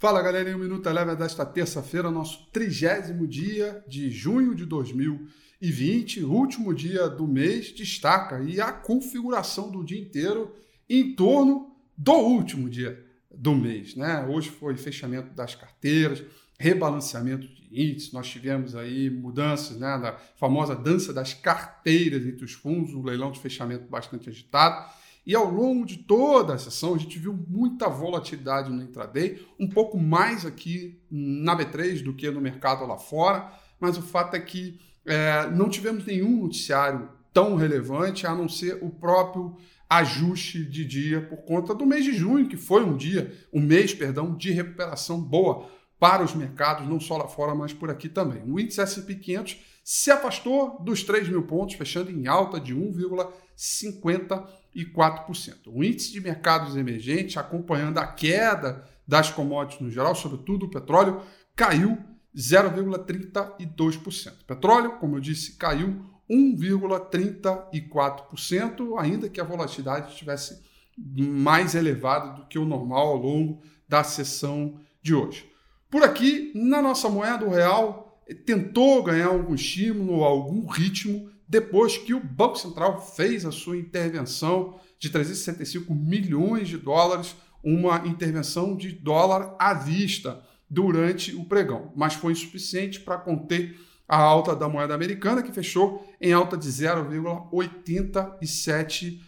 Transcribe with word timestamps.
Fala 0.00 0.22
galerinha, 0.22 0.56
o 0.56 0.60
Minuto 0.60 0.88
Eleva 0.88 1.16
desta 1.16 1.44
terça-feira, 1.44 2.08
nosso 2.08 2.46
trigésimo 2.52 3.26
dia 3.26 3.82
de 3.88 4.12
junho 4.12 4.54
de 4.54 4.64
2020, 4.64 6.22
último 6.22 6.72
dia 6.72 7.08
do 7.08 7.26
mês, 7.26 7.72
destaca 7.72 8.40
e 8.40 8.60
a 8.60 8.70
configuração 8.70 9.72
do 9.72 9.82
dia 9.84 10.00
inteiro 10.00 10.54
em 10.88 11.16
torno 11.16 11.74
do 11.96 12.12
último 12.12 12.70
dia 12.70 13.04
do 13.28 13.56
mês. 13.56 13.96
Né? 13.96 14.24
Hoje 14.24 14.50
foi 14.50 14.76
fechamento 14.76 15.34
das 15.34 15.56
carteiras, 15.56 16.22
rebalanceamento 16.60 17.48
de 17.48 17.66
índices, 17.72 18.12
nós 18.12 18.28
tivemos 18.28 18.76
aí 18.76 19.10
mudanças 19.10 19.78
né, 19.78 19.98
da 19.98 20.12
famosa 20.36 20.76
dança 20.76 21.12
das 21.12 21.34
carteiras 21.34 22.24
entre 22.24 22.44
os 22.44 22.52
fundos, 22.52 22.94
um 22.94 23.02
leilão 23.02 23.32
de 23.32 23.40
fechamento 23.40 23.88
bastante 23.88 24.30
agitado. 24.30 24.88
E 25.28 25.34
ao 25.34 25.44
longo 25.44 25.84
de 25.84 25.98
toda 25.98 26.54
a 26.54 26.58
sessão, 26.58 26.94
a 26.94 26.98
gente 26.98 27.18
viu 27.18 27.34
muita 27.34 27.86
volatilidade 27.86 28.70
no 28.70 28.82
intraday, 28.82 29.46
um 29.60 29.68
pouco 29.68 29.98
mais 29.98 30.46
aqui 30.46 30.98
na 31.10 31.54
B3 31.54 32.02
do 32.02 32.14
que 32.14 32.30
no 32.30 32.40
mercado 32.40 32.86
lá 32.86 32.96
fora, 32.96 33.52
mas 33.78 33.98
o 33.98 34.02
fato 34.02 34.36
é 34.36 34.40
que 34.40 34.80
é, 35.04 35.50
não 35.50 35.68
tivemos 35.68 36.06
nenhum 36.06 36.44
noticiário 36.44 37.10
tão 37.30 37.56
relevante, 37.56 38.26
a 38.26 38.34
não 38.34 38.48
ser 38.48 38.82
o 38.82 38.88
próprio 38.88 39.54
ajuste 39.86 40.64
de 40.64 40.82
dia 40.82 41.20
por 41.20 41.42
conta 41.42 41.74
do 41.74 41.84
mês 41.84 42.06
de 42.06 42.14
junho, 42.14 42.48
que 42.48 42.56
foi 42.56 42.82
um 42.82 42.96
dia, 42.96 43.30
um 43.52 43.60
mês, 43.60 43.92
perdão, 43.92 44.34
de 44.34 44.50
recuperação 44.50 45.20
boa 45.20 45.68
para 45.98 46.22
os 46.22 46.34
mercados, 46.34 46.86
não 46.88 47.00
só 47.00 47.16
lá 47.16 47.26
fora, 47.26 47.54
mas 47.54 47.72
por 47.72 47.90
aqui 47.90 48.08
também. 48.08 48.42
O 48.44 48.60
índice 48.60 48.80
S&P 48.80 49.16
500 49.16 49.58
se 49.82 50.10
afastou 50.10 50.78
dos 50.80 51.02
3 51.02 51.28
mil 51.28 51.42
pontos, 51.44 51.74
fechando 51.74 52.10
em 52.10 52.26
alta 52.26 52.60
de 52.60 52.74
1,54%. 52.74 55.54
O 55.66 55.82
índice 55.82 56.12
de 56.12 56.20
mercados 56.20 56.76
emergentes, 56.76 57.36
acompanhando 57.36 57.98
a 57.98 58.06
queda 58.06 58.86
das 59.06 59.30
commodities 59.30 59.80
no 59.80 59.90
geral, 59.90 60.14
sobretudo 60.14 60.66
o 60.66 60.70
petróleo, 60.70 61.22
caiu 61.56 61.98
0,32%. 62.36 64.44
Petróleo, 64.46 64.98
como 64.98 65.16
eu 65.16 65.20
disse, 65.20 65.56
caiu 65.56 66.04
1,34%, 66.30 68.98
ainda 68.98 69.28
que 69.28 69.40
a 69.40 69.44
volatilidade 69.44 70.12
estivesse 70.12 70.62
mais 70.96 71.74
elevada 71.74 72.34
do 72.34 72.46
que 72.46 72.58
o 72.58 72.64
normal 72.64 73.08
ao 73.08 73.16
longo 73.16 73.60
da 73.88 74.04
sessão 74.04 74.80
de 75.00 75.14
hoje. 75.14 75.48
Por 75.90 76.02
aqui, 76.02 76.52
na 76.54 76.82
nossa 76.82 77.08
moeda, 77.08 77.46
o 77.46 77.50
real 77.50 78.20
tentou 78.44 79.02
ganhar 79.02 79.28
algum 79.28 79.54
estímulo, 79.54 80.22
algum 80.22 80.66
ritmo, 80.66 81.30
depois 81.48 81.96
que 81.96 82.12
o 82.12 82.22
Banco 82.22 82.56
Central 82.56 83.00
fez 83.00 83.46
a 83.46 83.50
sua 83.50 83.78
intervenção 83.78 84.78
de 84.98 85.08
365 85.08 85.94
milhões 85.94 86.68
de 86.68 86.76
dólares, 86.76 87.34
uma 87.64 88.06
intervenção 88.06 88.76
de 88.76 88.92
dólar 88.92 89.56
à 89.58 89.72
vista 89.72 90.42
durante 90.68 91.34
o 91.34 91.46
pregão, 91.46 91.90
mas 91.96 92.12
foi 92.12 92.32
insuficiente 92.32 93.00
para 93.00 93.16
conter 93.16 93.80
a 94.06 94.18
alta 94.18 94.54
da 94.54 94.68
moeda 94.68 94.94
americana, 94.94 95.42
que 95.42 95.52
fechou 95.52 96.06
em 96.20 96.30
alta 96.32 96.54
de 96.56 96.68
0,87%. 96.68 99.20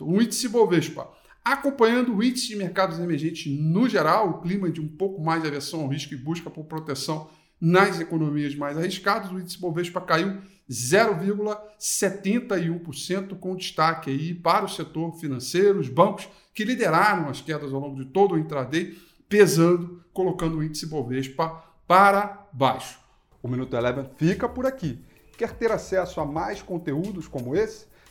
O 0.00 0.20
índice 0.20 0.48
Bovespa, 0.48 1.08
acompanhando 1.44 2.14
o 2.14 2.22
índice 2.22 2.48
de 2.48 2.56
mercados 2.56 2.98
emergentes 2.98 3.52
no 3.52 3.88
geral, 3.88 4.30
o 4.30 4.40
clima 4.40 4.70
de 4.70 4.80
um 4.80 4.88
pouco 4.88 5.22
mais 5.22 5.42
de 5.42 5.48
aversão 5.48 5.80
ao 5.80 5.88
risco 5.88 6.14
e 6.14 6.16
busca 6.16 6.50
por 6.50 6.64
proteção 6.64 7.28
nas 7.60 8.00
economias 8.00 8.54
mais 8.54 8.78
arriscadas, 8.78 9.30
o 9.30 9.38
índice 9.38 9.60
Bovespa 9.60 10.00
caiu 10.00 10.38
0,71%, 10.70 13.38
com 13.38 13.54
destaque 13.54 14.08
aí 14.10 14.34
para 14.34 14.64
o 14.64 14.68
setor 14.68 15.12
financeiro, 15.18 15.78
os 15.78 15.88
bancos 15.88 16.26
que 16.54 16.64
lideraram 16.64 17.28
as 17.28 17.42
quedas 17.42 17.74
ao 17.74 17.80
longo 17.80 18.02
de 18.02 18.10
todo 18.10 18.34
o 18.34 18.38
intraday, 18.38 18.96
pesando, 19.28 20.02
colocando 20.12 20.56
o 20.58 20.64
índice 20.64 20.86
Bovespa 20.86 21.62
para 21.86 22.48
baixo. 22.52 22.98
O 23.42 23.48
Minuto 23.48 23.76
Eleven 23.76 24.08
fica 24.16 24.48
por 24.48 24.64
aqui. 24.64 24.98
Quer 25.36 25.52
ter 25.52 25.70
acesso 25.72 26.18
a 26.20 26.24
mais 26.24 26.62
conteúdos 26.62 27.28
como 27.28 27.54
esse? 27.56 27.90